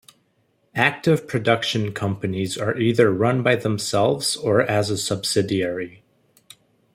Active 0.73 1.27
production 1.27 1.93
companies 1.93 2.57
are 2.57 2.75
either 2.75 3.11
run 3.13 3.43
by 3.43 3.55
themselves 3.55 4.35
or 4.35 4.61
as 4.63 4.89
a 4.89 4.97
subsidiary. 4.97 6.01